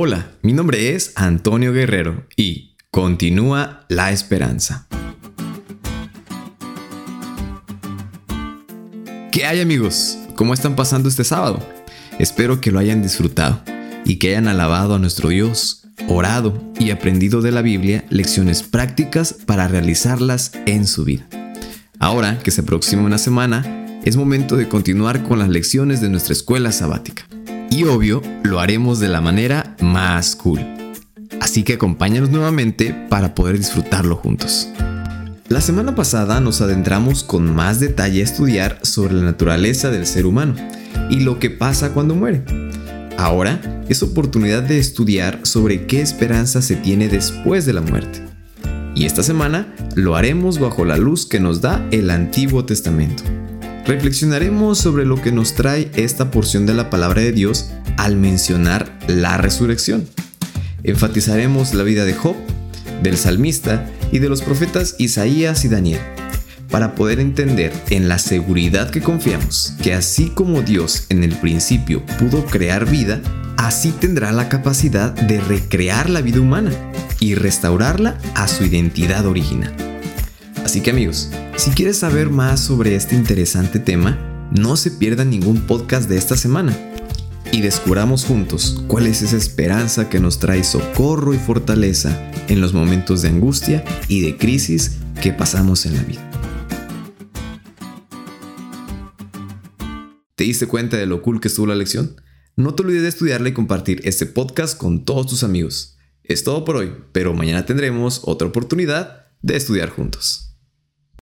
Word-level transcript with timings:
Hola, 0.00 0.30
mi 0.42 0.52
nombre 0.52 0.94
es 0.94 1.10
Antonio 1.16 1.72
Guerrero 1.72 2.24
y 2.36 2.76
continúa 2.92 3.84
la 3.88 4.12
esperanza. 4.12 4.86
¿Qué 9.32 9.44
hay 9.44 9.60
amigos? 9.60 10.16
¿Cómo 10.36 10.54
están 10.54 10.76
pasando 10.76 11.08
este 11.08 11.24
sábado? 11.24 11.58
Espero 12.20 12.60
que 12.60 12.70
lo 12.70 12.78
hayan 12.78 13.02
disfrutado 13.02 13.60
y 14.04 14.20
que 14.20 14.28
hayan 14.28 14.46
alabado 14.46 14.94
a 14.94 14.98
nuestro 15.00 15.30
Dios, 15.30 15.88
orado 16.06 16.62
y 16.78 16.92
aprendido 16.92 17.42
de 17.42 17.50
la 17.50 17.62
Biblia 17.62 18.04
lecciones 18.08 18.62
prácticas 18.62 19.32
para 19.32 19.66
realizarlas 19.66 20.52
en 20.66 20.86
su 20.86 21.04
vida. 21.04 21.28
Ahora 21.98 22.38
que 22.38 22.52
se 22.52 22.60
aproxima 22.60 23.02
una 23.02 23.18
semana, 23.18 23.98
es 24.04 24.16
momento 24.16 24.56
de 24.56 24.68
continuar 24.68 25.24
con 25.24 25.40
las 25.40 25.48
lecciones 25.48 26.00
de 26.00 26.08
nuestra 26.08 26.34
escuela 26.34 26.70
sabática. 26.70 27.26
Y 27.70 27.84
obvio, 27.84 28.22
lo 28.42 28.60
haremos 28.60 28.98
de 28.98 29.08
la 29.08 29.20
manera 29.20 29.76
más 29.80 30.34
cool. 30.36 30.60
Así 31.40 31.62
que 31.62 31.74
acompáñanos 31.74 32.30
nuevamente 32.30 32.94
para 33.08 33.34
poder 33.34 33.58
disfrutarlo 33.58 34.16
juntos. 34.16 34.68
La 35.48 35.60
semana 35.60 35.94
pasada 35.94 36.40
nos 36.40 36.60
adentramos 36.60 37.24
con 37.24 37.54
más 37.54 37.80
detalle 37.80 38.20
a 38.20 38.24
estudiar 38.24 38.80
sobre 38.82 39.14
la 39.14 39.22
naturaleza 39.22 39.90
del 39.90 40.06
ser 40.06 40.26
humano 40.26 40.54
y 41.10 41.20
lo 41.20 41.38
que 41.38 41.50
pasa 41.50 41.92
cuando 41.92 42.14
muere. 42.14 42.44
Ahora 43.16 43.60
es 43.88 44.02
oportunidad 44.02 44.62
de 44.62 44.78
estudiar 44.78 45.40
sobre 45.44 45.86
qué 45.86 46.00
esperanza 46.00 46.62
se 46.62 46.76
tiene 46.76 47.08
después 47.08 47.64
de 47.66 47.72
la 47.72 47.80
muerte. 47.80 48.22
Y 48.94 49.06
esta 49.06 49.22
semana 49.22 49.74
lo 49.94 50.16
haremos 50.16 50.58
bajo 50.58 50.84
la 50.84 50.96
luz 50.96 51.26
que 51.26 51.40
nos 51.40 51.60
da 51.60 51.86
el 51.90 52.10
Antiguo 52.10 52.64
Testamento. 52.64 53.22
Reflexionaremos 53.88 54.76
sobre 54.76 55.06
lo 55.06 55.18
que 55.18 55.32
nos 55.32 55.54
trae 55.54 55.90
esta 55.96 56.30
porción 56.30 56.66
de 56.66 56.74
la 56.74 56.90
palabra 56.90 57.22
de 57.22 57.32
Dios 57.32 57.70
al 57.96 58.16
mencionar 58.16 58.98
la 59.06 59.38
resurrección. 59.38 60.06
Enfatizaremos 60.82 61.72
la 61.72 61.84
vida 61.84 62.04
de 62.04 62.12
Job, 62.12 62.36
del 63.02 63.16
salmista 63.16 63.90
y 64.12 64.18
de 64.18 64.28
los 64.28 64.42
profetas 64.42 64.94
Isaías 64.98 65.64
y 65.64 65.68
Daniel, 65.68 66.00
para 66.70 66.94
poder 66.94 67.18
entender 67.18 67.72
en 67.88 68.08
la 68.08 68.18
seguridad 68.18 68.90
que 68.90 69.00
confiamos 69.00 69.72
que 69.82 69.94
así 69.94 70.28
como 70.34 70.60
Dios 70.60 71.06
en 71.08 71.24
el 71.24 71.34
principio 71.36 72.04
pudo 72.18 72.44
crear 72.44 72.84
vida, 72.84 73.22
así 73.56 73.90
tendrá 73.90 74.32
la 74.32 74.50
capacidad 74.50 75.12
de 75.14 75.40
recrear 75.40 76.10
la 76.10 76.20
vida 76.20 76.40
humana 76.40 76.72
y 77.20 77.36
restaurarla 77.36 78.18
a 78.34 78.48
su 78.48 78.64
identidad 78.64 79.24
original. 79.24 79.74
Así 80.62 80.82
que 80.82 80.90
amigos, 80.90 81.30
si 81.58 81.72
quieres 81.72 81.98
saber 81.98 82.30
más 82.30 82.60
sobre 82.60 82.94
este 82.94 83.16
interesante 83.16 83.80
tema, 83.80 84.16
no 84.56 84.76
se 84.76 84.92
pierda 84.92 85.24
ningún 85.24 85.62
podcast 85.62 86.08
de 86.08 86.16
esta 86.16 86.36
semana 86.36 86.78
y 87.50 87.62
descubramos 87.62 88.24
juntos 88.24 88.84
cuál 88.86 89.08
es 89.08 89.22
esa 89.22 89.36
esperanza 89.36 90.08
que 90.08 90.20
nos 90.20 90.38
trae 90.38 90.62
socorro 90.62 91.34
y 91.34 91.36
fortaleza 91.36 92.30
en 92.46 92.60
los 92.60 92.74
momentos 92.74 93.22
de 93.22 93.30
angustia 93.30 93.84
y 94.06 94.20
de 94.20 94.36
crisis 94.36 94.98
que 95.20 95.32
pasamos 95.32 95.84
en 95.84 95.96
la 95.96 96.02
vida. 96.04 96.30
¿Te 100.36 100.44
diste 100.44 100.68
cuenta 100.68 100.96
de 100.96 101.06
lo 101.06 101.22
cool 101.22 101.40
que 101.40 101.48
estuvo 101.48 101.66
la 101.66 101.74
lección? 101.74 102.20
No 102.54 102.76
te 102.76 102.84
olvides 102.84 103.02
de 103.02 103.08
estudiarla 103.08 103.48
y 103.48 103.52
compartir 103.52 104.00
este 104.04 104.26
podcast 104.26 104.78
con 104.78 105.04
todos 105.04 105.26
tus 105.26 105.42
amigos. 105.42 105.98
Es 106.22 106.44
todo 106.44 106.64
por 106.64 106.76
hoy, 106.76 106.92
pero 107.10 107.34
mañana 107.34 107.66
tendremos 107.66 108.20
otra 108.26 108.46
oportunidad 108.46 109.26
de 109.42 109.56
estudiar 109.56 109.90
juntos. 109.90 110.47